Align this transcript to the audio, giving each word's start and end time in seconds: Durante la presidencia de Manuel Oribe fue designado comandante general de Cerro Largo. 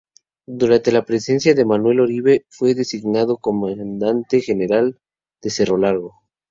Durante 0.47 0.91
la 0.91 1.05
presidencia 1.05 1.53
de 1.53 1.63
Manuel 1.63 1.99
Oribe 1.99 2.45
fue 2.49 2.73
designado 2.73 3.37
comandante 3.37 4.41
general 4.41 4.97
de 5.43 5.49
Cerro 5.51 5.77
Largo. 5.77 6.23